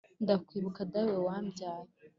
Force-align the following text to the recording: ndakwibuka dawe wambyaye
ndakwibuka 0.23 0.81
dawe 0.93 1.15
wambyaye 1.27 1.87